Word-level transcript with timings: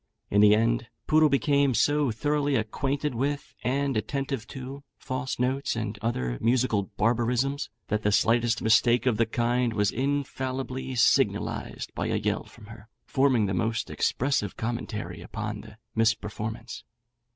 In 0.31 0.41
the 0.41 0.55
end, 0.55 0.87
Poodle 1.05 1.29
became 1.29 1.75
so 1.75 2.09
thoroughly 2.09 2.55
acquainted 2.55 3.13
with, 3.13 3.53
and 3.63 3.95
attentive 3.95 4.47
to, 4.47 4.81
false 4.97 5.37
notes 5.37 5.75
and 5.75 5.99
other 6.01 6.39
musical 6.41 6.89
barbarisms, 6.97 7.69
that 7.89 8.01
the 8.01 8.11
slightest 8.11 8.63
mistake 8.63 9.05
of 9.05 9.17
the 9.17 9.27
kind 9.27 9.73
was 9.73 9.91
infallibly 9.91 10.95
signalised 10.95 11.93
by 11.93 12.07
a 12.07 12.15
yell 12.15 12.45
from 12.45 12.65
her, 12.65 12.89
forming 13.05 13.45
the 13.45 13.53
most 13.53 13.91
expressive 13.91 14.57
commentary 14.57 15.21
upon 15.21 15.61
the 15.61 15.77
misperformance. 15.95 16.81